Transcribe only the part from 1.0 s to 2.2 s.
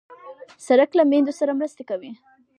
میندو سره مرسته کوي.